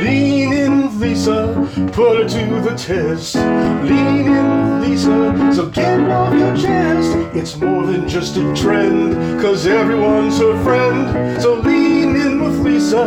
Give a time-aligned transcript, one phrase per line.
[0.00, 3.34] Lean in, Lisa, put her to the test.
[3.34, 7.16] Lean in, Lisa, so get off your chest.
[7.36, 11.40] It's more than just a trend, cause everyone's her friend.
[11.42, 13.04] So lean in with Lisa,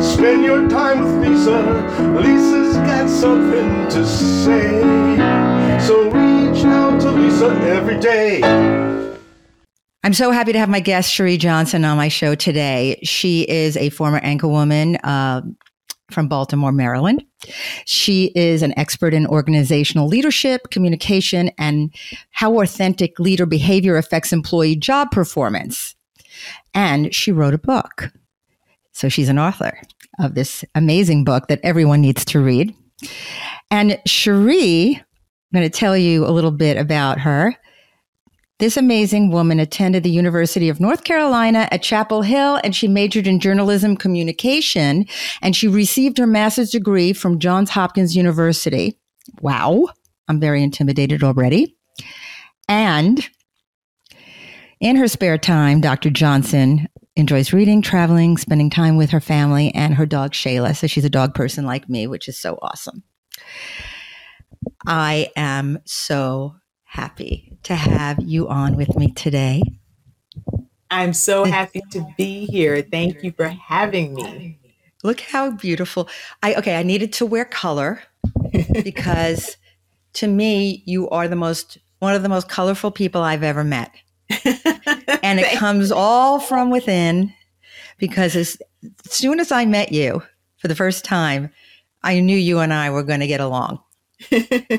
[0.00, 1.62] spend your time with Lisa.
[2.20, 4.80] Lisa's got something to say.
[5.80, 8.40] So reach out to Lisa every day.
[10.04, 13.00] I'm so happy to have my guest, Cherie Johnson, on my show today.
[13.02, 15.42] She is a former anchorwoman uh,
[16.10, 17.24] from Baltimore, Maryland.
[17.84, 21.94] She is an expert in organizational leadership, communication, and
[22.30, 25.94] how authentic leader behavior affects employee job performance.
[26.74, 28.10] And she wrote a book.
[28.92, 29.78] So she's an author
[30.18, 32.74] of this amazing book that everyone needs to read.
[33.70, 37.54] And Cherie, I'm going to tell you a little bit about her.
[38.58, 43.26] This amazing woman attended the University of North Carolina at Chapel Hill and she majored
[43.26, 45.04] in journalism communication
[45.42, 48.98] and she received her master's degree from Johns Hopkins University.
[49.42, 49.88] Wow.
[50.28, 51.76] I'm very intimidated already.
[52.66, 53.28] And
[54.80, 56.08] in her spare time, Dr.
[56.08, 60.74] Johnson enjoys reading, traveling, spending time with her family and her dog Shayla.
[60.74, 63.02] So she's a dog person like me, which is so awesome.
[64.86, 66.54] I am so
[66.86, 69.60] happy to have you on with me today.
[70.90, 72.80] I'm so happy to be here.
[72.80, 74.58] Thank you for having me.
[75.02, 76.08] Look how beautiful.
[76.42, 78.00] I okay, I needed to wear color
[78.84, 79.56] because
[80.14, 83.90] to me you are the most one of the most colorful people I've ever met.
[84.44, 87.32] and it comes all from within
[87.98, 88.58] because as
[89.04, 90.22] soon as I met you
[90.56, 91.50] for the first time,
[92.02, 93.80] I knew you and I were going to get along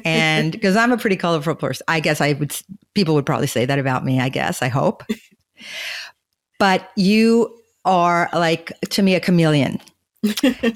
[0.05, 2.55] and because I'm a pretty colorful person, I guess I would,
[2.93, 5.03] people would probably say that about me, I guess, I hope.
[6.59, 9.79] but you are like, to me, a chameleon.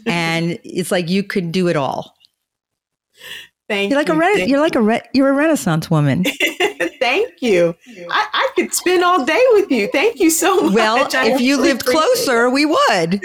[0.05, 2.15] and it's like you could do it all.
[3.71, 4.15] Thank you're like you.
[4.15, 6.25] a re- you're like a re- you're a renaissance woman.
[6.99, 7.73] Thank you.
[8.09, 9.87] I, I, could spend all day with you.
[9.87, 10.73] Thank you so much.
[10.73, 13.21] Well, I if you lived closer, we would.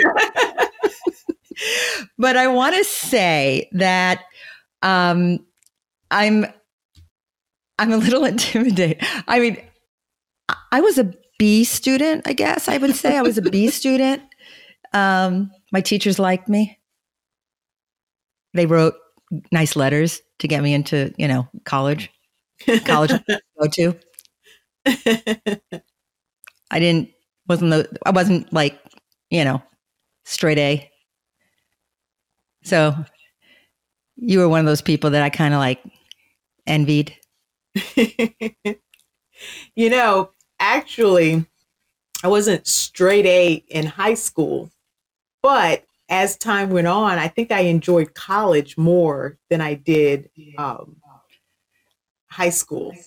[2.16, 4.20] but I want to say that
[4.86, 5.44] um,
[6.10, 6.46] I'm
[7.78, 8.98] I'm a little intimidated.
[9.26, 9.58] I mean,
[10.72, 13.16] I was a B student, I guess I would say.
[13.18, 14.22] I was a B student.
[14.92, 16.78] Um, my teachers liked me.
[18.54, 18.94] They wrote
[19.52, 22.10] nice letters to get me into, you know, college.
[22.86, 23.94] College to go to.
[26.70, 27.10] I didn't
[27.48, 28.80] wasn't the I wasn't like,
[29.30, 29.62] you know,
[30.24, 30.90] straight A.
[32.62, 32.94] So
[34.16, 35.82] you were one of those people that I kind of like
[36.66, 37.14] envied.
[37.96, 41.44] you know, actually,
[42.24, 44.70] I wasn't straight A in high school,
[45.42, 50.96] but as time went on, I think I enjoyed college more than I did um,
[52.28, 52.98] high school.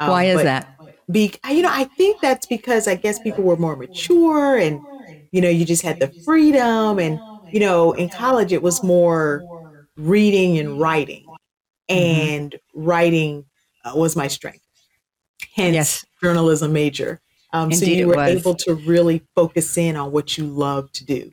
[0.00, 0.68] Um, Why is that?
[1.10, 4.82] Be, you know, I think that's because I guess people were more mature and,
[5.32, 6.98] you know, you just had the freedom.
[6.98, 7.20] And,
[7.52, 9.46] you know, in college, it was more
[9.96, 11.94] reading and writing, mm-hmm.
[11.94, 12.84] and mm-hmm.
[12.84, 13.44] writing
[13.84, 14.64] uh, was my strength.
[15.54, 16.06] Hence, yes.
[16.22, 17.20] journalism major.
[17.52, 21.32] Um, so you were able to really focus in on what you love to do,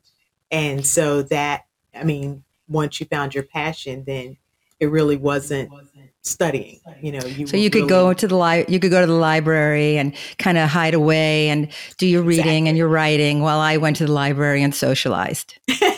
[0.52, 4.38] and so that I mean, once you found your passion, then
[4.80, 5.72] it really wasn't
[6.26, 7.90] studying you know you so you could really...
[7.90, 11.50] go to the li- you could go to the library and kind of hide away
[11.50, 12.70] and do your reading exactly.
[12.70, 15.60] and your writing while i went to the library and socialized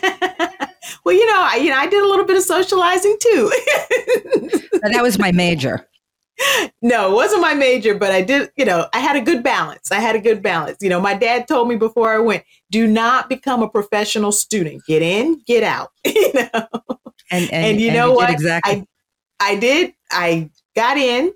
[1.05, 3.51] well, you know, I, you know, I did a little bit of socializing too.
[4.81, 5.87] that was my major.
[6.81, 9.91] No, it wasn't my major, but I did, you know, I had a good balance.
[9.91, 10.77] I had a good balance.
[10.81, 14.81] You know, my dad told me before I went, do not become a professional student.
[14.87, 15.91] Get in, get out.
[16.05, 16.67] you know.
[17.31, 18.29] And, and, and you and know you what?
[18.31, 18.85] Exactly.
[19.39, 19.93] I, I did.
[20.11, 21.33] I got in,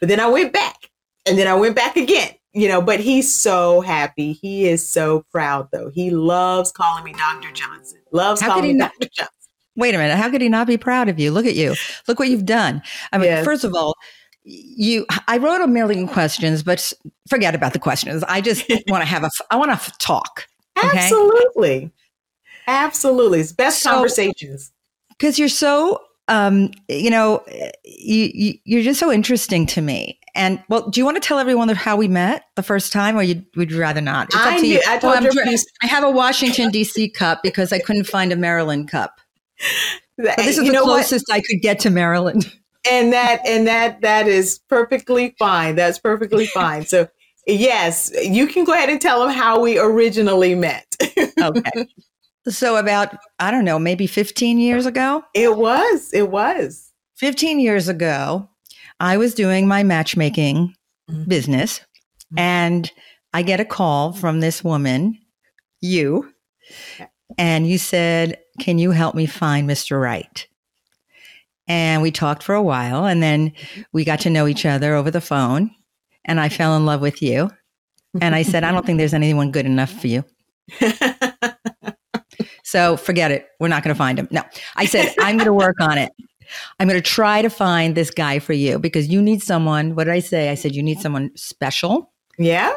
[0.00, 0.76] but then I went back
[1.24, 4.32] and then I went back again you know, but he's so happy.
[4.32, 5.90] He is so proud, though.
[5.90, 7.52] He loves calling me Dr.
[7.52, 7.98] Johnson.
[8.12, 9.10] Loves How calling me not, Dr.
[9.12, 9.34] Johnson.
[9.76, 10.16] Wait a minute.
[10.16, 11.32] How could he not be proud of you?
[11.32, 11.74] Look at you.
[12.06, 12.80] Look what you've done.
[13.12, 13.44] I mean, yes.
[13.44, 13.96] first of all,
[14.44, 16.92] you i wrote a million questions but
[17.30, 20.46] forget about the questions i just want to have a i want to talk
[20.76, 20.98] okay?
[20.98, 21.90] absolutely
[22.66, 24.70] absolutely it's best so, conversations
[25.08, 25.98] because you're so
[26.28, 27.42] um you know
[27.84, 31.38] you, you you're just so interesting to me and well, do you want to tell
[31.38, 34.26] everyone how we met the first time, or you, would you rather not?
[34.26, 35.58] It's I, knew, I told well, you.
[35.82, 37.10] I have a Washington D.C.
[37.10, 39.20] cup because I couldn't find a Maryland cup.
[40.16, 41.38] But this is you the closest what?
[41.38, 42.52] I could get to Maryland.
[42.86, 45.74] And that and that that is perfectly fine.
[45.74, 46.84] That's perfectly fine.
[46.84, 47.08] So
[47.46, 50.84] yes, you can go ahead and tell them how we originally met.
[51.40, 51.86] okay.
[52.46, 55.24] So about I don't know, maybe 15 years ago.
[55.32, 56.12] It was.
[56.12, 56.92] It was.
[57.16, 58.50] 15 years ago,
[59.00, 60.74] I was doing my matchmaking
[61.10, 61.28] Mhm.
[61.28, 61.80] business
[62.32, 62.40] Mhm.
[62.40, 62.92] and
[63.32, 65.18] I get a call from this woman,
[65.80, 66.32] you,
[67.36, 70.00] and you said, "Can you help me find Mr.
[70.00, 70.46] Right?"
[71.66, 73.52] And we talked for a while and then
[73.92, 75.70] we got to know each other over the phone
[76.24, 77.50] and I fell in love with you.
[78.20, 80.24] And I said, "I don't think there's anyone good enough for you."
[82.66, 83.46] So forget it.
[83.60, 84.26] We're not going to find him.
[84.32, 84.42] No,
[84.74, 86.10] I said, I'm going to work on it.
[86.80, 89.94] I'm going to try to find this guy for you because you need someone.
[89.94, 90.50] What did I say?
[90.50, 92.74] I said, you need someone special, yeah.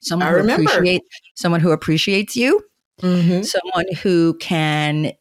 [0.00, 0.70] someone I who remember.
[0.70, 1.02] appreciate,
[1.34, 2.60] someone who appreciates you,
[3.02, 3.42] Mm-hmm.
[3.42, 5.12] someone who can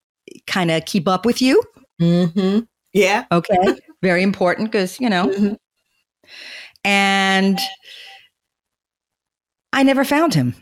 [0.47, 1.63] kind of keep up with you.
[2.01, 2.59] Mm-hmm.
[2.91, 3.23] Yeah.
[3.31, 3.55] Okay.
[4.01, 5.55] Very important because, you know, Mhm.
[6.83, 7.57] and
[9.71, 10.55] I never found him.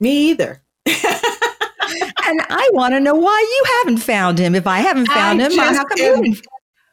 [0.00, 0.62] Me either.
[2.24, 4.54] And I want to know why you haven't found him.
[4.54, 6.34] If I haven't found I him, how come you am-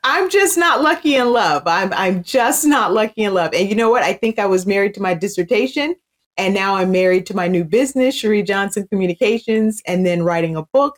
[0.04, 1.64] I'm just not lucky in love.
[1.66, 3.54] I'm I'm just not lucky in love.
[3.54, 4.04] And you know what?
[4.04, 5.96] I think I was married to my dissertation,
[6.38, 10.64] and now I'm married to my new business, Cherie Johnson Communications, and then writing a
[10.74, 10.98] book.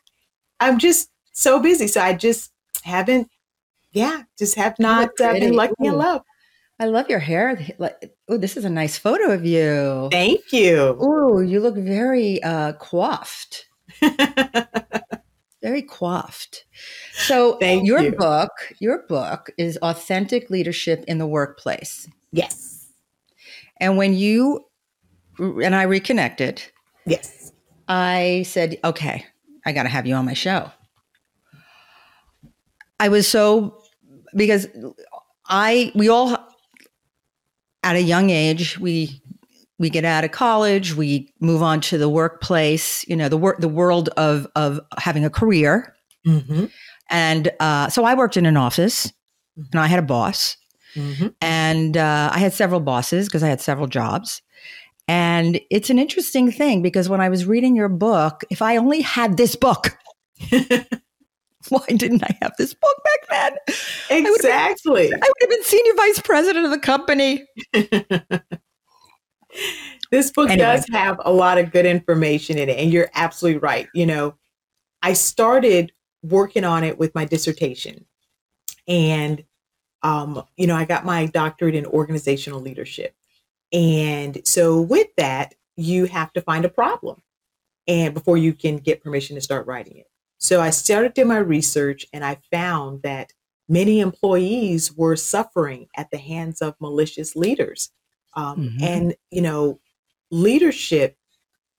[0.60, 2.52] I'm just so busy, so I just
[2.84, 3.30] haven't.
[3.92, 6.22] Yeah, just have not uh, been lucky in love.
[6.80, 7.60] I love your hair.
[8.30, 10.10] Oh, this is a nice photo of you.
[10.12, 10.98] Thank you.
[11.00, 13.66] Oh, you look very uh, coiffed.
[15.62, 16.66] Very coiffed.
[17.14, 18.12] So, Thank your you.
[18.12, 18.50] book,
[18.80, 22.08] your book is authentic leadership in the workplace.
[22.32, 22.88] yes,
[23.80, 24.66] And when you
[25.40, 26.64] and I reconnected,
[27.06, 27.52] yes.
[27.88, 29.26] I said, "Okay,
[29.66, 30.72] I got to have you on my show."
[33.00, 33.82] I was so
[34.36, 34.68] because
[35.48, 36.38] I we all
[37.84, 39.21] at a young age we
[39.82, 43.60] we get out of college, we move on to the workplace, you know, the work
[43.60, 45.94] the world of of having a career.
[46.26, 46.66] Mm-hmm.
[47.10, 49.12] And uh, so I worked in an office,
[49.58, 50.56] and I had a boss,
[50.96, 51.28] Mm-hmm.
[51.42, 54.42] and uh, I had several bosses because I had several jobs.
[55.08, 59.02] And it's an interesting thing because when I was reading your book, if I only
[59.02, 59.98] had this book,
[61.70, 64.24] why didn't I have this book back then?
[64.26, 65.06] been- Exactly.
[65.14, 67.46] I would have been senior vice president of the company.
[70.12, 70.66] this book Anyway.
[70.66, 74.36] does have a lot of good information in it and you're absolutely right you know.
[75.04, 75.92] I started
[76.24, 78.06] working on it with my dissertation
[78.88, 79.44] and
[80.04, 83.16] um, you know i got my doctorate in organizational leadership.
[83.74, 87.22] And so with that you have to find a problem
[87.88, 90.08] and before you can get permission to start writing it.
[90.38, 93.32] So i started doing my research and i found that
[93.70, 97.90] many employees were suffering at the hands of malicious leaders
[98.36, 98.82] um, Mhm.
[98.82, 99.80] and you know
[100.32, 101.18] leadership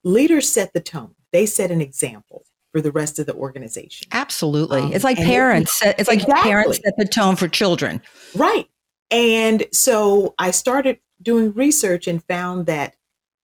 [0.03, 4.81] leaders set the tone they set an example for the rest of the organization Absolutely.
[4.81, 5.77] Um, it's like it- parents.
[5.79, 8.01] set- it's like parents set the tone for children.
[8.35, 8.67] right
[9.11, 12.95] and so i started doing research and found that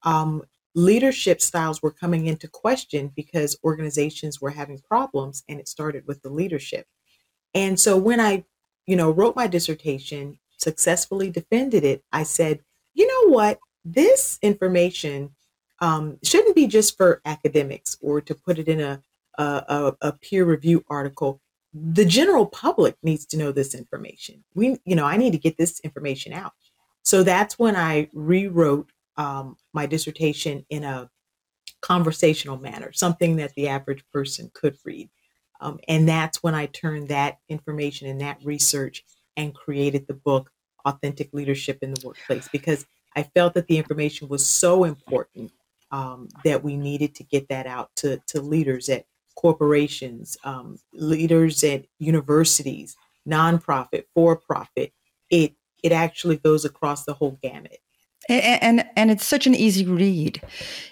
[0.02, 0.42] um,
[0.74, 6.22] leadership styles were coming into question because organizations were having problems and it started with
[6.22, 6.86] the leadership
[7.54, 8.44] and so when i
[8.86, 12.60] you know wrote my dissertation successfully defended it i said
[12.94, 13.58] you know what?
[13.84, 15.30] This information
[15.80, 19.02] um, shouldn't be just for academics or to put it in a,
[19.38, 21.40] a, a, peer review article.
[21.72, 24.44] The general public needs to know this information.
[24.54, 26.52] We you know i need to get this information out.
[27.02, 31.08] So that's when i rewrote um, my dissertation in a
[31.80, 35.08] conversational manner something that the average person could read.
[35.62, 39.04] Um, and that's when i turned that information and that research
[39.36, 40.50] and created the book
[40.84, 45.52] authentic leadership in the workplace because i felt that the information was so important
[45.92, 51.64] um, that we needed to get that out to, to leaders at corporations, um, leaders
[51.64, 52.96] at universities,
[53.28, 54.92] nonprofit, for profit.
[55.30, 57.78] It it actually goes across the whole gamut.
[58.28, 60.42] And, and and it's such an easy read.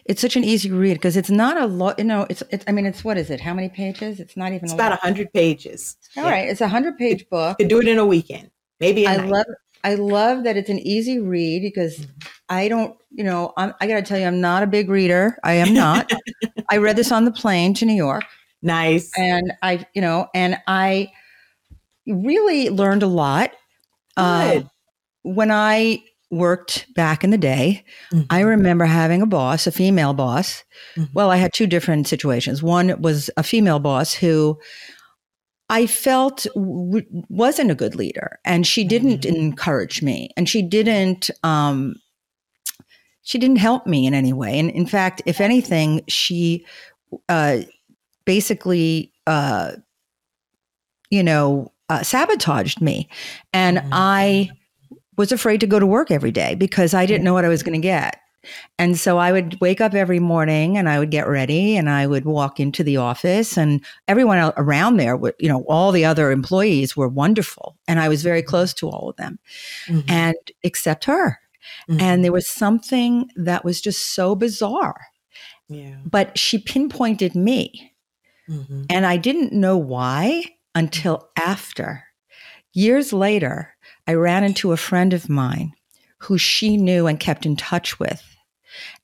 [0.06, 1.98] It's such an easy read because it's not a lot.
[1.98, 2.64] You know, it's it's.
[2.66, 3.40] I mean, it's what is it?
[3.40, 4.18] How many pages?
[4.18, 4.64] It's not even.
[4.64, 5.00] It's a about lot.
[5.00, 5.96] hundred pages.
[6.16, 7.56] All right, it's a hundred page book.
[7.58, 9.04] You could do it in a weekend, maybe.
[9.04, 9.28] a I night.
[9.28, 9.46] love
[9.84, 12.10] I love that it's an easy read because Mm-hmm.
[12.50, 15.36] I don't, you know, I'm, I got to tell you, I'm not a big reader.
[15.44, 16.10] I am not.
[16.70, 18.24] I read this on the plane to New York,
[18.62, 19.10] nice.
[19.18, 21.10] and I, you know, and I
[22.06, 23.50] really learned a lot.
[24.16, 24.62] Uh,
[25.22, 28.26] when I worked back in the day, Mhm.
[28.30, 30.64] I remember having a boss, a female boss.
[30.96, 31.08] Mhm.
[31.14, 32.62] Well, I had two different situations.
[32.62, 34.58] One was a female boss who
[35.70, 39.36] I felt w- wasn't a good leader, and she didn't Mhm.
[39.36, 41.30] encourage me, and she didn't.
[41.42, 41.96] Um,
[43.22, 44.58] she didn't help me in any way.
[44.58, 46.64] And in fact, if anything, she
[47.28, 47.58] uh,
[48.24, 49.72] basically, uh,
[51.10, 53.08] you know, uh, sabotaged me.
[53.52, 53.88] And Mhm.
[53.92, 54.50] I
[55.16, 57.62] was afraid to go to work every day because I didn't know what I was
[57.62, 58.20] going to get.
[58.78, 62.06] And so I would wake up every morning and I would get ready and I
[62.06, 66.30] would walk into the office and everyone around there would, you know, all the other
[66.30, 67.76] employees were wonderful.
[67.88, 69.38] And I was very close to all of them
[69.88, 70.04] Mhm.
[70.08, 71.40] and except her.
[71.88, 72.00] Mhm.
[72.00, 75.00] And there was something that was just so bizarre,
[75.68, 75.96] yeah.
[76.04, 77.92] but she pinpointed me.
[78.48, 78.86] Mhm.
[78.88, 82.04] And I didn't know why until after.
[82.72, 83.74] Years later,
[84.06, 85.72] I ran into a friend of mine
[86.22, 88.22] who she knew and kept in touch with.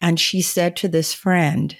[0.00, 1.76] And she said to this friend,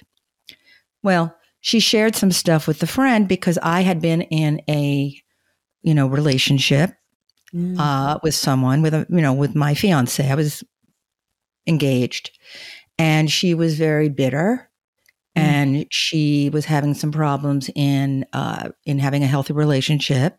[1.03, 5.15] well, she shared some stuff with the friend because I had been in a,
[5.81, 6.91] you know, relationship
[7.53, 7.79] Mm.
[7.79, 10.29] uh, with someone with a, you know, with my fiance.
[10.29, 10.63] I was
[11.67, 12.31] engaged
[12.97, 14.69] and she was very bitter
[15.37, 15.41] Mm.
[15.41, 20.37] and she was having some problems in uh, in having a healthy relationship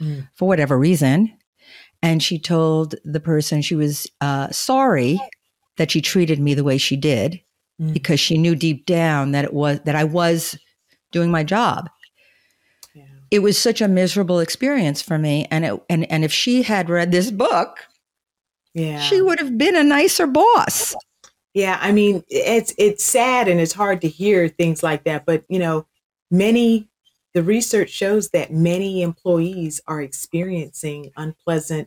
[0.00, 0.28] Mm.
[0.34, 1.36] for whatever reason
[2.02, 5.20] and she told the person she was uh, sorry
[5.76, 7.40] that she treated me the way she did
[7.78, 7.92] Mm.
[7.92, 10.58] because she knew deep down that it was that I was
[11.12, 11.90] doing my job
[12.94, 13.04] Yeah.
[13.30, 16.88] it was such a miserable experience for me and it, and and if she had
[16.88, 17.80] read this book
[18.72, 18.98] Yeah.
[19.00, 20.94] she would have been a nicer boss
[21.52, 25.44] Yeah, I mean, it's it's sad and it's hard to hear things like that, but
[25.50, 25.86] you know,
[26.30, 26.88] many
[27.36, 31.86] the research shows that many employees are experiencing unpleasant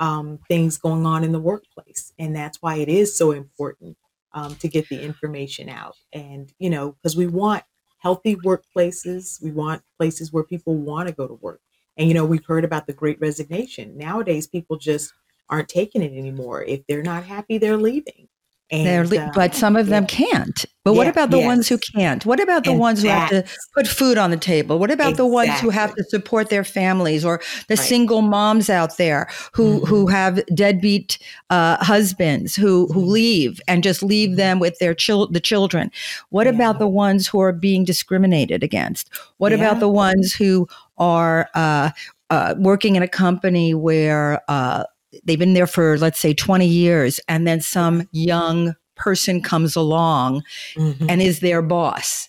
[0.00, 3.98] um, things going on in the workplace, and that's why it is so important
[4.32, 5.94] um, to get the information out.
[6.14, 7.64] And you know, because we want
[7.98, 11.60] healthy workplaces, we want places where people want to go to work.
[11.98, 13.94] And you know, we've heard about the Great Resignation.
[13.98, 15.12] Nowadays, people just
[15.50, 16.62] aren't taking it anymore.
[16.62, 18.26] If they're not happy, they're leaving.
[18.70, 20.06] And, uh, but some of them yeah.
[20.08, 23.30] can't but what about the ones who can't what about the And ones who have
[23.30, 23.44] to
[23.74, 27.24] put food on the table what about the ones who have to support their families
[27.24, 27.78] or the Right.
[27.88, 29.88] single moms out there who Mhm.
[29.88, 33.08] who have deadbeat uh, husbands who who Mhm.
[33.08, 34.36] leave and just leave Mhm.
[34.36, 35.90] them with their chil- the children
[36.28, 36.52] what Yeah.
[36.52, 39.08] about the ones who are being discriminated against
[39.38, 41.88] what about the ones who are uh,
[42.30, 44.84] uh, working in a company where uh,
[45.24, 50.42] they've been there for let's say 20 years and then some young person comes along
[50.76, 51.06] Mhm.
[51.08, 52.28] and is their boss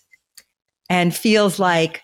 [0.88, 2.02] and feels like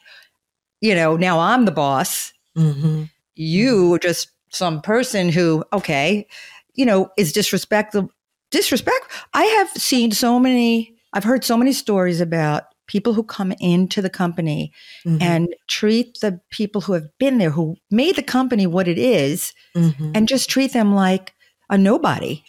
[0.80, 3.08] you know now i'm the boss Mhm.
[3.34, 6.26] you are just some person who okay
[6.74, 8.10] you know is disrespectful
[8.50, 9.04] disrespect
[9.34, 14.00] i have seen so many i've heard so many stories about people who come into
[14.00, 14.72] the company
[15.04, 15.22] Mhm.
[15.22, 19.52] and treat the people who have been there who made the company what it is
[19.74, 20.12] Mhm.
[20.14, 21.34] and just treat them like
[21.70, 22.42] a nobody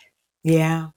[0.44, 0.90] yeah,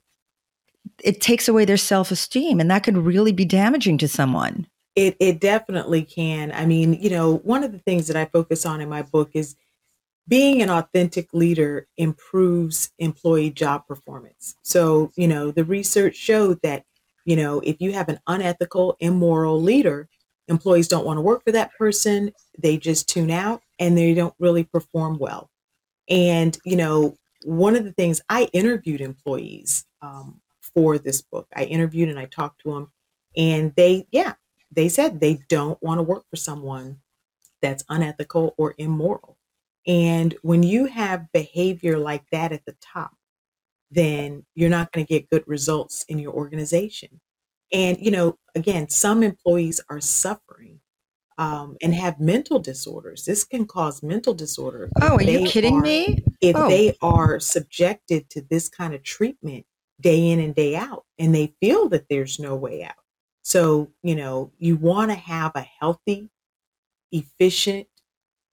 [1.03, 4.67] it takes away their self-esteem and that could really be damaging to someone
[4.97, 6.51] it it definitely can.
[6.53, 9.31] I mean, you know, one of the things that I focus on in my book
[9.35, 9.55] is
[10.27, 14.55] being an authentic leader improves employee job performance.
[14.63, 16.85] So, you know, the research showed that,
[17.25, 20.09] you know, if you have an unethical, immoral leader,
[20.49, 22.33] employees don't want to work for that person.
[22.59, 25.51] They just tune out and they don't really perform well.
[26.09, 31.65] And, you know, one of the things I interviewed employees um, for this book, I
[31.65, 32.93] interviewed and I talked to them,
[33.37, 34.35] and they, yeah,
[34.71, 36.99] they said they don't want to work for someone
[37.63, 39.37] that's unethical or immoral.
[39.87, 43.13] And when you have behavior like that at the top,
[43.91, 47.21] then you're not going to get good results in your organization.
[47.73, 50.81] And, you know, again, some employees are suffering
[51.39, 53.25] um, and have mental disorders.
[53.25, 54.91] This can cause mental disorder.
[55.01, 56.69] oh are you kidding are- me If Oh.
[56.69, 59.65] they are subjected to this kind of treatment
[60.01, 62.95] day in and day out, and they feel that there's no way out.
[63.43, 66.31] So, you know, you want to have a healthy,
[67.13, 67.87] efficient,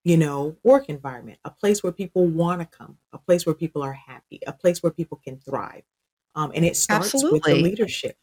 [0.07, 3.83] you know, work environment, a place where people want to come, a place where people
[3.83, 5.83] are happy, a place where people can thrive.
[6.33, 8.15] Um, and it starts with the leadership.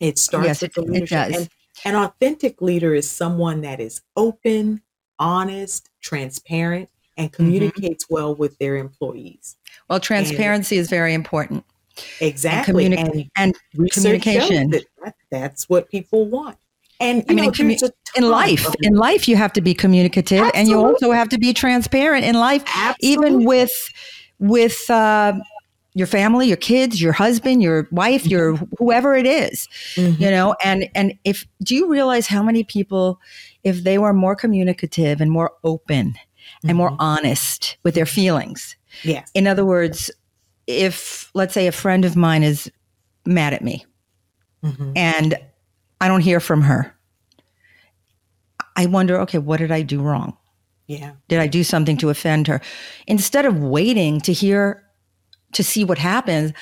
[0.00, 1.28] It starts Yes, with it- the it leadership.
[1.32, 1.36] does.
[1.84, 4.80] And an authentic leader is someone that is open,
[5.18, 7.36] honest, transparent, and Mm-hmm.
[7.44, 9.56] communicates well with their employees.
[9.90, 11.62] well transparency is very important
[12.22, 12.88] Exactly.
[12.88, 14.70] communi- And, and communication.
[14.70, 16.56] that that's what people want.
[17.00, 20.50] And I mean, know, commu- a in life in life you have to be communicative
[20.54, 22.64] and you also have to be transparent in life
[23.00, 23.70] even with
[24.40, 25.34] with uh,
[25.94, 30.18] your family your kids your husband your wife your whoever it is Mhm.
[30.18, 33.20] you know and and if do you realize how many people
[33.62, 36.14] if they were more communicative and more open
[36.66, 36.96] and more Mhm.
[36.98, 38.74] honest with their feelings
[39.04, 39.30] yes.
[39.34, 40.10] in other words
[40.66, 42.70] if let's say a friend of mine is
[43.26, 43.84] mad at me
[44.64, 44.92] Mhm.
[44.96, 45.38] and
[46.00, 46.94] I don't hear from her.
[48.76, 50.36] I wonder, okay, what did I do wrong?
[50.86, 51.12] Yeah.
[51.28, 52.60] Did I do something to offend her?
[53.06, 54.84] Instead of waiting to hear,
[55.52, 56.52] to see what happens,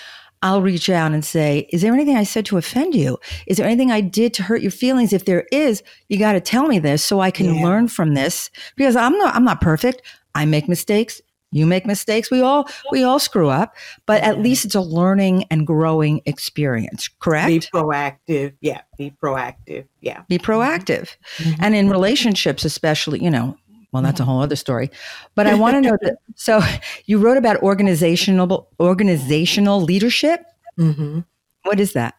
[0.42, 3.18] I'll reach out and say, Is there anything I said to offend you?
[3.46, 5.12] Is there anything I did to hurt your feelings?
[5.12, 7.62] If there is, you got to tell me this so I can Yeah.
[7.64, 10.02] learn from this because I'm not, I'm not perfect.
[10.34, 11.20] I make mistakes.
[11.52, 12.30] You make mistakes.
[12.30, 17.08] We all, we all screw up, but at least it's a learning and growing experience,
[17.20, 17.48] correct?
[17.48, 18.54] Be proactive.
[18.60, 18.82] Yeah.
[18.98, 19.86] Be proactive.
[20.00, 20.22] Yeah.
[20.28, 21.16] Be proactive.
[21.38, 21.56] Mhm.
[21.60, 23.56] And in relationships, especially, you know,
[23.92, 24.90] well, that's a whole other story.
[25.34, 26.16] But I want to know that.
[26.34, 26.60] So
[27.06, 30.44] you wrote about organizational organizational leadership.
[30.78, 31.24] Mhm.
[31.62, 32.14] What is that?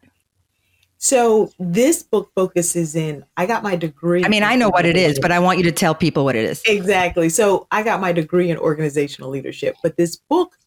[0.98, 3.24] So this book focuses in.
[3.38, 4.26] I got my degree.
[4.26, 6.36] I mean, I know what it is, but I want you to tell people what
[6.36, 6.62] it is.
[6.66, 7.30] Exactly.
[7.30, 10.58] So I got my degree in organizational leadership, but this book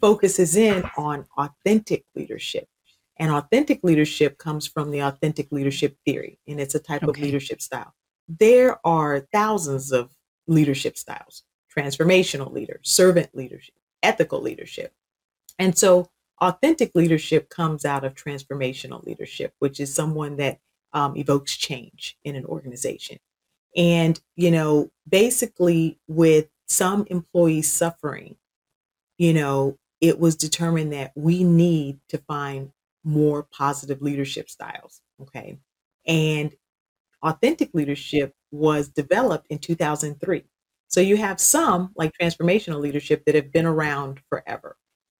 [0.00, 2.68] focuses in on authentic leadership.
[3.18, 7.62] And authentic leadership comes from the authentic leadership theory, and it's a type of leadership
[7.62, 7.94] style.
[8.28, 10.10] There are thousands of
[10.46, 11.42] leadership styles
[11.76, 14.94] transformational leader, servant leadership, ethical leadership.
[15.58, 16.08] And so
[16.40, 20.58] authentic leadership comes out of transformational leadership, which is someone that
[20.92, 23.18] um, evokes change in an organization.
[23.76, 28.36] And, you know, basically with some employees suffering,
[29.18, 32.72] you know, it was determined that we need to find
[33.04, 35.00] more positive leadership styles.
[35.22, 35.58] Okay.
[36.06, 36.54] And
[37.22, 40.44] authentic leadership was developed in 2003.
[40.88, 44.76] So you have some like transformational leadership that have been around forever.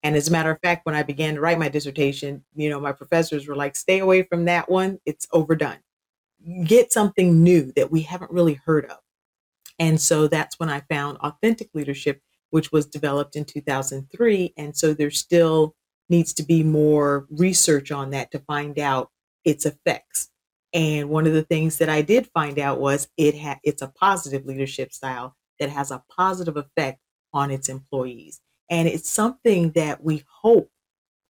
[0.07, 2.79] And as a matter of fact, when I began to write my dissertation, you know,
[2.79, 5.01] my professors were like, stay away from that one.
[5.05, 5.79] It's overdone.
[6.65, 8.99] Get something new that we haven't really heard of.
[9.81, 12.21] And so that's when I found authentic leadership,
[12.51, 14.55] which was developed in 2003.
[14.57, 15.75] And so there still
[16.09, 19.11] needs to be more research on that to find out
[19.45, 20.29] its effects.
[20.73, 23.89] And one of the things that I did find out was it had it's a
[23.89, 27.01] positive leadership style that has a positive effect
[27.33, 28.41] on its employees.
[28.69, 30.71] And it's something that we hope,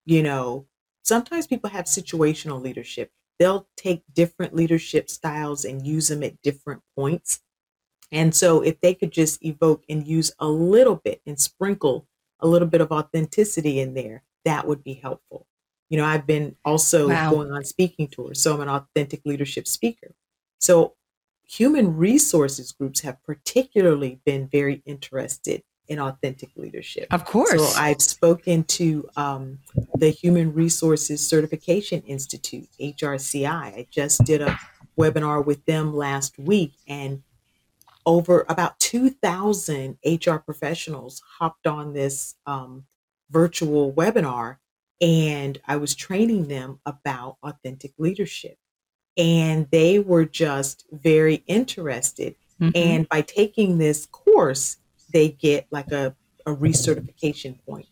[0.06, 0.67] you know,
[1.04, 3.12] sometimes people have situational leadership.
[3.39, 7.41] They'll take different leadership styles and use them at different points.
[8.12, 12.08] And so if they could just evoke and use a little bit and sprinkle
[12.39, 15.48] a little bit of authenticity in there, that would be helpful.
[15.89, 17.32] You know, I've been also Wow.
[17.32, 20.13] going on speaking tours, so I'm an authentic leadership speaker.
[20.60, 20.95] So
[21.43, 27.08] human resources groups have particularly been very interested in authentic leadership.
[27.12, 27.52] Of course.
[27.52, 29.60] So I've spoken to um,
[29.95, 33.48] the Human Resources Certification Institute, HRCI.
[33.48, 34.58] I just did a
[34.98, 37.21] webinar with them last week, and
[38.06, 42.86] over about 2,000 HR professionals hopped on this um,
[43.32, 44.58] virtual webinar,
[45.02, 48.58] and I was training them about authentic leadership.
[49.17, 52.71] And they were just very interested Mhm.
[52.76, 54.78] and by taking this course,
[55.15, 56.13] they get like a,
[56.45, 57.88] a recertification point.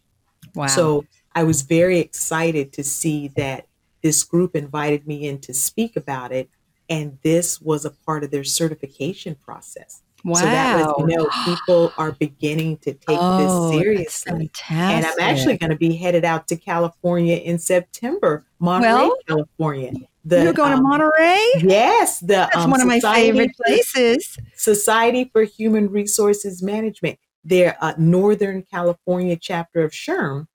[0.55, 0.67] wow.
[0.67, 3.65] So I was very excited to see that
[4.01, 6.49] this group invited me in to speak about it.
[6.89, 10.01] And this was a part of their certification process.
[10.25, 10.35] wow.
[10.35, 14.31] So that lets me know people are beginning to take oh, this that's seriously.
[14.31, 14.97] fantastic.
[14.97, 19.93] And I'm actually going to be headed out to California in September, Monterey, Well, California.
[20.25, 21.39] The, You're going to um, Monterey?
[21.59, 24.37] Yes, the That's um, one of my favorite places.
[24.55, 30.47] Society for Human Resources Management, their uh, Northern California chapter of SHRM,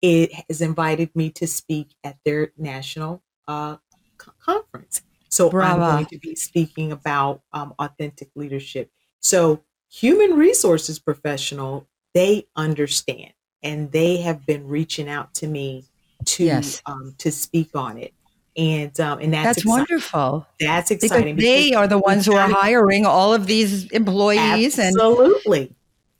[0.00, 3.76] it has invited me to speak at their national uh,
[4.16, 5.02] co- conference.
[5.28, 5.50] So.
[5.60, 8.90] I'm going to be speaking about um, authentic leadership.
[9.20, 15.84] So human resources professional, they understand and they have been reaching out to me
[16.24, 16.82] to Yes.
[16.86, 18.14] um, to speak on it.
[18.58, 20.46] And um, and that's, That's exci- wonderful.
[20.60, 24.96] That's Because exciting they are the ones who are hiring all of these employees and
[24.96, 25.72] absolutely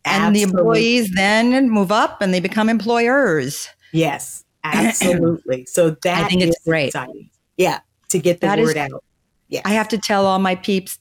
[0.05, 0.61] and the Absolutely.
[0.61, 3.69] employees then move up and they become employers.
[3.93, 5.67] Yes, absolutely.
[5.67, 6.87] So that I think it's great.
[6.87, 7.29] exciting.
[7.57, 9.05] Yeah, to get the That is- word out.
[9.49, 9.63] Yes.
[9.65, 10.99] I have to tell all my peeps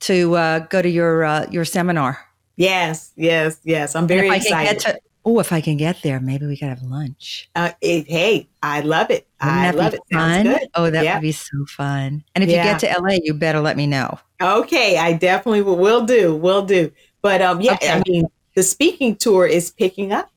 [0.00, 2.18] to uh, go to your uh, your seminar.
[2.56, 3.94] Yes, yes, yes.
[3.94, 4.80] I'm And very if I can excited.
[4.80, 7.48] to oh, if I can get there, maybe we could have lunch.
[7.54, 9.26] uh, it, hey, I love it.
[9.42, 10.00] Wouldn't I love it.
[10.12, 10.44] Sounds fun?
[10.46, 10.68] good.
[10.74, 11.14] Oh, that Yeah.
[11.16, 12.24] would be so fun.
[12.34, 12.64] And if Yeah.
[12.64, 14.18] you get to LA, you better let me know.
[14.40, 16.34] Okay, I definitely will, will do.
[16.34, 16.90] Will do.
[17.22, 17.90] But um, yeah, Okay.
[17.90, 20.30] I mean, the speaking tour is picking up.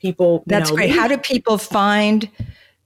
[0.00, 0.90] People, That's know, great.
[0.90, 2.28] leave- How do people find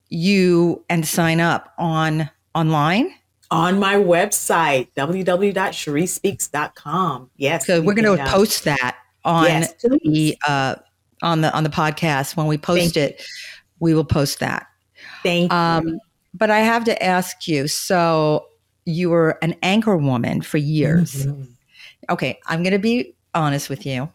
[0.09, 3.13] you and sign up on online?
[3.51, 7.31] on my website www.cheriespeaks.com.
[7.37, 10.75] Yes, So we're going to uh, post that on yes, the uh,
[11.23, 12.37] on the on the podcast.
[12.37, 13.03] When we post Thank you.
[13.03, 13.23] it,
[13.81, 14.67] we will post that.
[15.23, 15.57] Thank you.
[15.59, 15.99] Um,
[16.35, 17.69] but I have to ask you.
[17.69, 18.47] So
[18.85, 21.27] you were an anchor woman for years.
[21.27, 21.49] Mhm.
[22.11, 24.11] Okay, I'm going to be honest with you.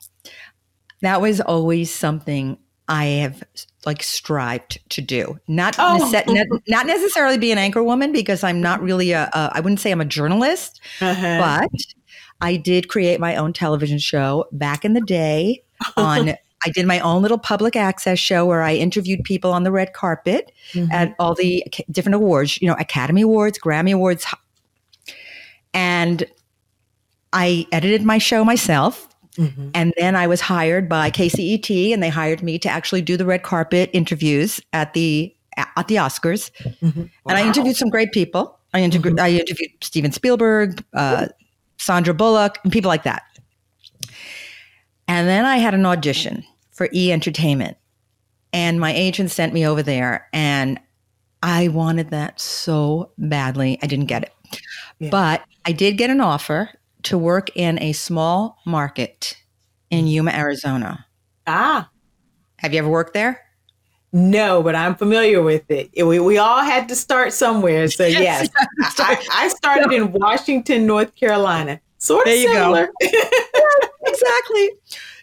[1.01, 2.57] That was always something
[2.89, 3.43] I have
[3.85, 5.39] like strived to do.
[5.47, 5.99] Not Oh.
[6.01, 9.59] nece- not, not necessarily be an anchor woman because I'm not really a, a I
[9.59, 11.37] wouldn't say I'm a journalist, Uh-huh.
[11.69, 11.81] but
[12.41, 15.63] I did create my own television show back in the day
[15.95, 16.33] on
[16.65, 19.93] I did my own little public access show where I interviewed people on the red
[19.93, 20.91] carpet Mhm.
[20.91, 24.25] at all the different awards, you know, Academy Awards, Grammy Awards.
[25.73, 26.25] And
[27.33, 29.07] I edited my show myself.
[29.37, 29.71] Mhm.
[29.75, 33.25] And then I was hired by KCET and they hired me to actually do the
[33.25, 35.33] red carpet interviews at the
[35.75, 36.51] at the Oscars.
[36.83, 37.09] Mhm.
[37.27, 38.59] And I interviewed some great people.
[38.75, 41.27] I, interviewed I interviewed Steven Spielberg, uh,
[41.77, 43.23] Sandra Bullock, and people like that.
[45.07, 47.77] And then I had an audition for E Entertainment.
[48.53, 50.27] And my agent sent me over there.
[50.33, 50.79] And
[51.43, 53.77] I wanted that so badly.
[53.81, 54.33] I didn't get it.
[54.99, 55.09] Yeah.
[55.09, 56.69] But I did get an offer
[57.03, 59.37] to work in a small market
[59.89, 61.05] in Yuma, Arizona.
[61.45, 61.89] Ah,
[62.57, 63.41] Have you ever worked there?
[64.13, 65.91] no, but I'm familiar with it.
[65.95, 67.87] We, we all had to start somewhere.
[67.89, 68.49] So, yes,
[68.97, 71.79] I, I started in Washington, North Carolina.
[71.99, 72.87] Sort of There you go.
[74.21, 74.69] exactly.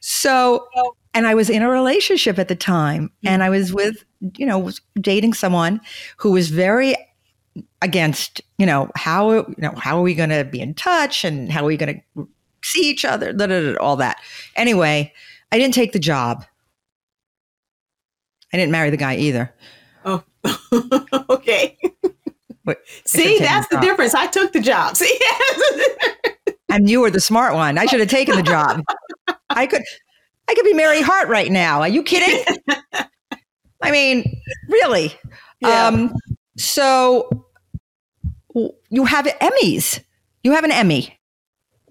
[0.01, 0.69] So,
[1.13, 3.29] and I was in a relationship at the time, mm-hmm.
[3.29, 4.05] and I was with,
[4.37, 5.81] you know, was dating someone
[6.17, 6.97] who was very
[7.83, 11.53] against, you know, how, you know, how are we going to be in touch and
[11.53, 12.29] how are we going to
[12.65, 14.19] see each other, da, da, da, all that.
[14.57, 15.13] Anyway,
[15.53, 16.45] I didn't take the job.
[18.53, 19.55] I didn't marry the guy either.
[20.05, 20.25] Oh,
[21.31, 21.79] okay.
[22.65, 24.15] But See, that's the the difference.
[24.15, 24.97] I took the job.
[24.97, 25.19] See,
[26.75, 27.79] And you were the smart one.
[27.79, 28.83] I should have taken the job.
[29.51, 29.83] I could,
[30.49, 31.81] I could be Mary Hart right now.
[31.81, 32.45] Are you kidding?
[33.83, 35.15] I mean, really.
[35.61, 35.87] Yeah.
[35.87, 36.15] Um,
[36.57, 37.47] so
[38.91, 40.03] you have Emmys.
[40.43, 41.19] You have an Emmy.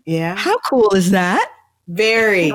[0.05, 1.49] yeah, How cool is that?
[1.87, 2.51] very.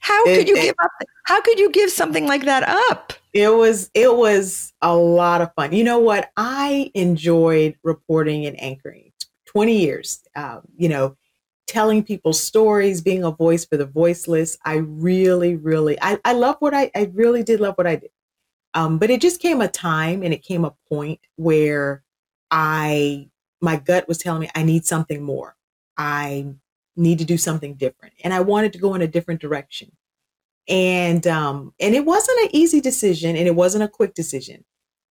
[0.00, 0.90] How It- could you it- give up?
[1.26, 3.12] How could you give something like that up?
[3.32, 5.72] It was it was a lot of fun.
[5.72, 6.30] You know what?
[6.36, 9.11] I enjoyed reporting and anchoring.
[9.52, 10.22] Twenty years.
[10.34, 11.16] Um, you know,
[11.66, 14.58] telling people stories, being a voice for the voiceless.
[14.64, 18.10] I really, really, I, I love what I, I really did love what I did.
[18.74, 22.02] Um, but it just came a time and it came a point where
[22.50, 23.28] I,
[23.60, 25.56] my gut was telling me I need something more.
[25.96, 26.46] I
[26.96, 29.92] need to do something different, and I wanted to go in a different direction
[30.68, 34.64] and um and it wasn't an easy decision and it wasn't a quick decision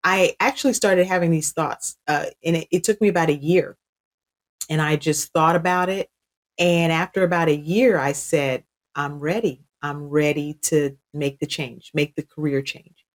[0.03, 3.77] i actually started having these thoughts uh and it, it took me about a year
[4.71, 6.09] and i just thought about it
[6.57, 8.63] and after about a year i said
[8.95, 13.05] i'm ready i'm ready to make the change make the career change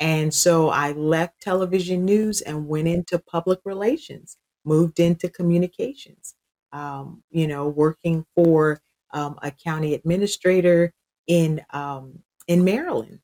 [0.00, 6.34] and so i left television news and went into public relations moved into communications
[6.72, 8.80] um, you know working for
[9.12, 10.92] um, a county administrator
[11.26, 13.20] in um, in Maryland.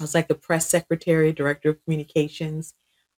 [0.00, 2.74] I was like the press secretary, director of communications,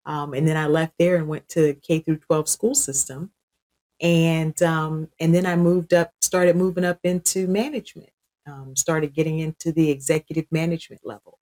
[0.06, 3.30] um, and then I left there and went to K through 12 school system,
[4.00, 8.11] and um, and then I moved up, started moving up into management,
[8.46, 11.38] um, started getting into the executive management level,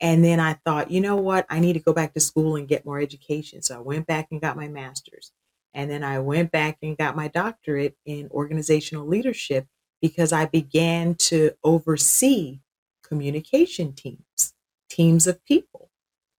[0.00, 2.68] and then I thought, you know what, I need to go back to school and
[2.68, 3.62] get more education.
[3.62, 5.32] So I went back and got my master's,
[5.74, 9.66] and then I went back and got my doctorate in organizational leadership
[10.00, 12.60] because I began to oversee
[13.02, 14.54] communication teams,
[14.88, 15.90] teams of people.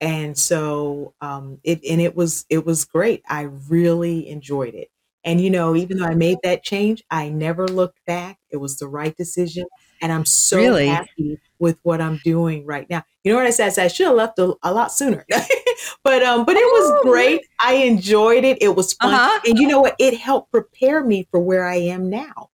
[0.02, 3.22] And so um, it and it was it was great.
[3.28, 4.90] I really enjoyed it.
[5.24, 8.38] And you know, even though I made that change, I never looked back.
[8.50, 9.66] It was the right decision,
[10.02, 10.88] and I'm so Really?
[10.88, 13.04] happy with what I'm doing right now.
[13.24, 13.68] You know what I said?
[13.68, 15.26] I, said I should have left a, a lot sooner,
[16.04, 17.42] but um, but it was Oh, great.
[17.60, 18.62] I enjoyed it.
[18.62, 19.40] It was fun, Uh-huh.
[19.46, 19.96] and you know what?
[20.00, 22.50] It helped prepare me for where I am now.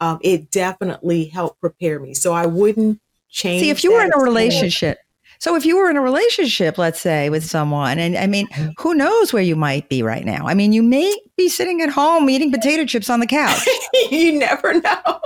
[0.00, 3.60] Um, it definitely helped prepare me, so I wouldn't change.
[3.62, 4.98] See, if you were in a relationship,
[5.38, 8.48] so if you were in a relationship, let's say with someone, and I mean,
[8.78, 10.46] who knows where you might be right now?
[10.46, 13.66] I mean, you may be sitting at home eating potato chips on the couch.
[14.10, 15.20] you never know.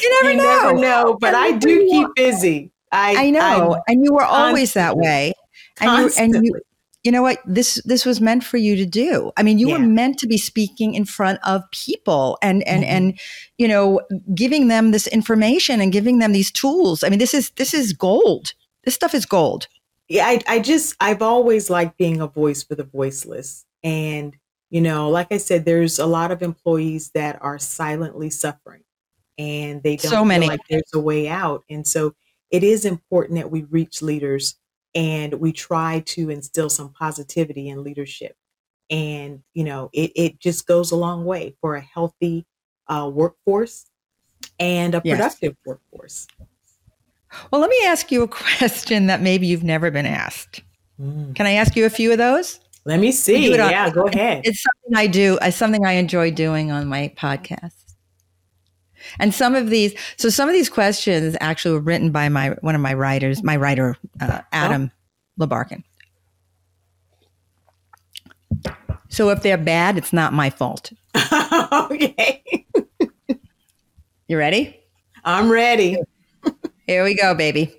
[0.00, 0.44] You never you know.
[0.44, 1.18] never know.
[1.20, 2.70] But I do keep busy.
[2.92, 5.32] I I know, I'm and you were always that way.
[5.80, 6.60] And you, and you,
[7.04, 7.38] you know what?
[7.46, 9.30] This this was meant for you to do.
[9.36, 12.88] I mean, you were meant to be speaking in front of people and and Mhm.
[12.88, 13.18] and
[13.58, 14.00] you know,
[14.34, 17.02] giving them this information and giving them these tools.
[17.04, 18.52] I mean, this is this is gold.
[18.90, 19.68] This stuff is gold.
[20.08, 23.64] yeah, I, I just I've always liked being a voice for the voiceless.
[23.84, 24.36] And,
[24.70, 28.82] you know, like I said, there's a lot of employees that are silently suffering
[29.38, 30.48] and they don't So feel many.
[30.48, 31.62] like there's a way out.
[31.70, 32.14] And so
[32.50, 34.56] it is important that we reach leaders
[34.94, 38.34] and we try to instill some positivity in leadership.
[38.90, 42.44] And, you know, it, it just goes a long way for a healthy
[42.88, 43.86] uh, workforce
[44.58, 45.36] and a Yes.
[45.36, 46.26] productive workforce.
[47.50, 50.62] Well, let me ask you a question that maybe you've never been asked.
[51.00, 51.34] Mm.
[51.34, 52.60] Can I ask you a few of those?
[52.84, 53.52] Let me see.
[53.58, 54.42] on- Yeah, go ahead.
[54.44, 55.38] It's something I do.
[55.42, 57.72] It's something I enjoy doing on my podcast.
[59.18, 62.74] And some of these, so some of these questions actually were written by my one
[62.74, 64.90] of my writers, my writer uh, Adam
[65.38, 65.82] Labarkin.
[69.08, 70.92] So if they're bad, it's not my fault.
[71.90, 72.42] okay.
[74.28, 74.78] You ready?
[75.24, 75.96] I'm ready.
[76.90, 77.72] Here we go, baby.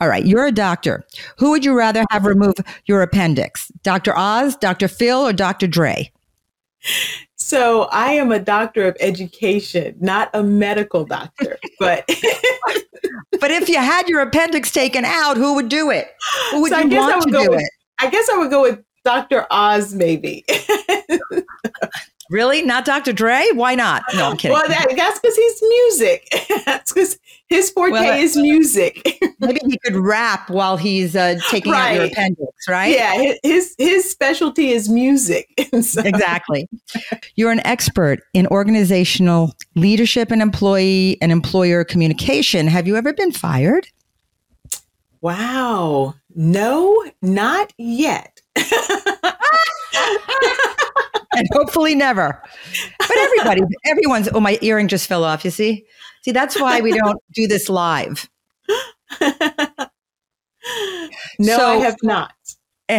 [0.00, 1.04] All right, you're a doctor.
[1.38, 2.54] Who would you rather have remove
[2.86, 3.68] your appendix?
[3.82, 4.16] Dr.
[4.16, 4.86] Oz, Dr.
[4.86, 5.66] Phil, or Dr.
[5.66, 6.12] Dre?
[7.34, 12.04] So I am a doctor of education, not a medical doctor, but
[13.40, 16.06] But if you had your appendix taken out, who would do it?
[16.52, 17.70] Who would So I you guess I want to would go do with- it?
[17.98, 19.48] I guess I would go with Dr.
[19.50, 20.44] Oz, maybe.
[22.30, 22.60] Really?
[22.62, 23.12] Not Dr.
[23.12, 23.42] Dre?
[23.54, 24.02] Why not?
[24.14, 24.52] No, I'm kidding.
[24.52, 26.28] well, that, that's because he's music.
[26.66, 29.02] that's because his forte Well, is music.
[29.40, 32.94] Maybe he could rap while he's uh, taking out your appendix, right?
[32.94, 35.48] Yeah, his his specialty is music.
[35.82, 36.68] So- Exactly.
[37.36, 42.66] You're an expert in organizational leadership and employee and employer communication.
[42.66, 43.86] Have you ever been fired?
[45.20, 46.14] Wow.
[46.34, 48.40] No, not yet.
[48.56, 48.66] and
[51.52, 52.42] hopefully never.
[52.98, 55.44] But everybody, everyone's, oh, my earring just fell off.
[55.44, 55.84] You see?
[56.28, 58.28] See, that's why we don't do this live.
[61.38, 62.34] no, So- I have not.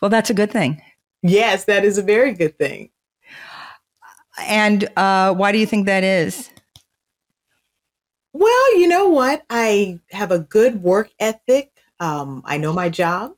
[0.00, 0.82] well, that's a good thing.
[1.22, 2.90] Yes, that is a very good thing.
[4.40, 6.50] And uh, why do you think that is?
[8.32, 9.44] Well, you know what?
[9.48, 11.70] I have a good work ethic.
[12.00, 13.34] Um, I know my job,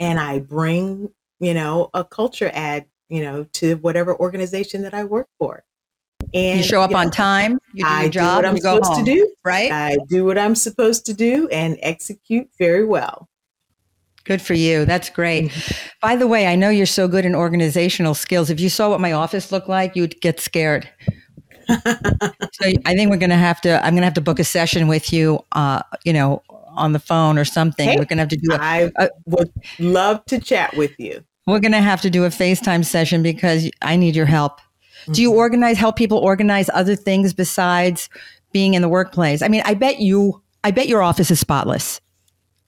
[0.00, 1.10] and I bring,
[1.40, 5.64] you know, a culture add, you know, to whatever organization that I work for.
[6.34, 8.56] And You show up you on time, you do I your do job, what I'm
[8.58, 9.34] supposed home, to do.
[9.44, 9.70] right?
[9.72, 13.28] I do what I'm supposed to do and execute very well.
[14.24, 14.84] Good for you.
[14.84, 15.50] That's great.
[15.50, 15.88] Mm-hmm.
[16.02, 18.50] By the way, I know you're so good in organizational skills.
[18.50, 20.88] If you saw what my office looked like, you'd get scared.
[21.68, 21.74] so
[22.84, 23.76] I think we're going to have to.
[23.84, 25.40] I'm going to have to book a session with you.
[25.52, 26.42] Uh, you know,
[26.78, 27.88] on the phone or something.
[27.88, 28.52] Hey, we're going to have to do.
[28.52, 31.24] A, I uh, would love to chat with you.
[31.46, 34.60] we're going to have to do a FaceTime session because I need your help.
[35.12, 35.76] Do you organize?
[35.78, 38.08] Help people organize other things besides
[38.52, 39.42] being in the workplace?
[39.42, 40.42] I mean, I bet you.
[40.64, 42.00] I bet your office is spotless.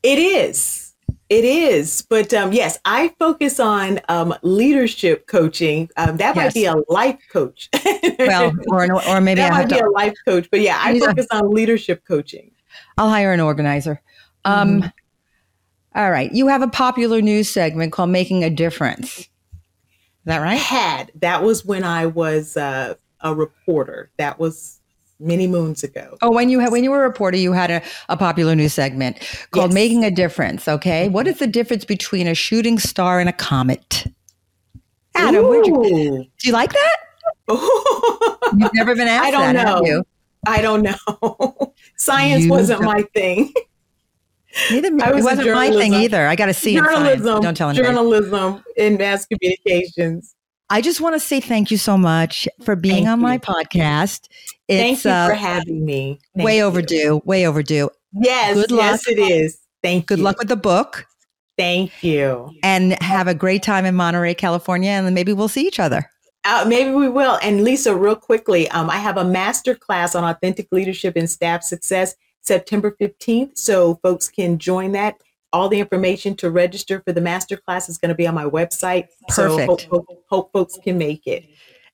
[0.02, 0.94] It is.
[1.28, 2.02] It is.
[2.08, 5.88] But um, yes, I focus on um, leadership coaching.
[5.96, 7.68] Um, that might be a life coach.
[8.18, 9.86] Well, or an- or maybe that I have might be to.
[9.86, 10.46] a life coach.
[10.50, 12.50] But yeah, I focus on leadership coaching.
[12.98, 14.02] I'll hire an organizer.
[14.44, 15.98] Um, Mm-hmm.
[15.98, 16.30] all right.
[16.32, 19.26] You have a popular news segment called Making a Difference.
[20.24, 20.58] That right?
[20.58, 24.10] had that was when I was uh, a reporter.
[24.18, 24.80] That was
[25.18, 26.16] many moons ago.
[26.22, 28.72] Oh, when you had, when you were a reporter, you had a, a popular news
[28.74, 29.18] segment
[29.50, 29.74] called Yes.
[29.74, 30.66] Making a Difference.
[30.68, 31.08] Okay.
[31.08, 34.06] What is the difference between a shooting star and a comet?
[35.14, 35.62] Adam, you,
[36.38, 36.96] do you like that?
[38.56, 40.02] You've never been asked I don't that, know.
[40.46, 41.74] I don't know.
[41.96, 43.52] Science You wasn't don't- my thing.
[44.70, 46.26] Neither, it was a wasn't my thing either.
[46.26, 47.86] I got to see journalism, Don't tell anybody.
[47.88, 50.34] journalism, in mass communications.
[50.68, 53.40] I just want to say thank you so much for being Thank on my you.
[53.40, 54.28] podcast.
[54.68, 56.20] Thank It's you uh, for having me.
[56.36, 56.64] Thank way you.
[56.64, 57.22] overdue.
[57.24, 57.90] Way overdue.
[58.12, 59.58] Yes, Good yes, it is.
[59.82, 60.22] Thank Good you.
[60.22, 61.06] Good luck with the book
[61.58, 62.50] Thank you.
[62.62, 66.08] and have a great time in Monterey, California, and then maybe we'll see each other.
[66.44, 67.38] Uh, maybe we will.
[67.42, 71.62] And Lisa, real quickly, um, I have a master class on authentic leadership and staff
[71.64, 73.56] success September 15th.
[73.56, 75.16] So folks can join that.
[75.52, 78.44] All the information to register for the master class is going to be on my
[78.44, 79.08] website.
[79.30, 79.90] So hope, Perfect.
[79.90, 81.44] hope, hope folks can make it.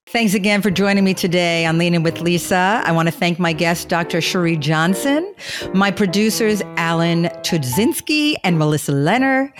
[0.08, 2.80] Thanks again for joining me today on Leaning with Lisa.
[2.84, 4.20] I want to thank my guest, Dr.
[4.20, 5.34] Cherie Johnson,
[5.74, 9.50] my producers, Alan Tudzinski and Melissa Lenner,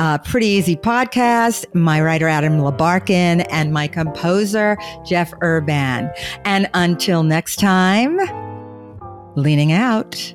[0.00, 4.76] uh, Pretty Easy Podcast, my writer, Adam Labarkin, and my composer,
[5.06, 6.10] Jeff Urban.
[6.44, 8.18] And until next time,
[9.36, 10.34] leaning out.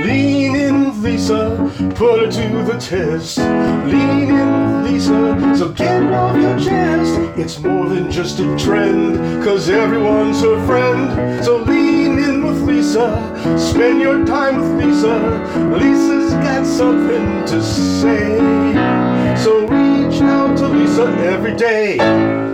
[0.00, 3.38] Lean in Lisa, put her to the test.
[3.38, 7.38] Lean in Lisa, so get it off your chest.
[7.38, 11.44] It's more than just a trend, cause everyone's her friend.
[11.44, 15.18] So lean in with Lisa, spend your time with Lisa.
[15.76, 18.38] Lisa's got something to say.
[19.36, 22.49] So reach out to Lisa every day.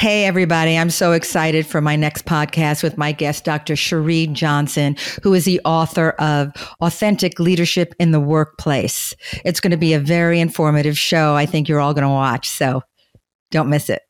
[0.00, 0.78] Hey, everybody.
[0.78, 3.76] I'm so excited for my next podcast with my guest, Dr.
[3.76, 9.14] Cherie Johnson, who is the author of Authentic Leadership in the Workplace.
[9.44, 11.34] It's going to be a very informative show.
[11.34, 12.48] I think you're all going to watch.
[12.48, 12.80] So
[13.50, 14.00] don't miss it.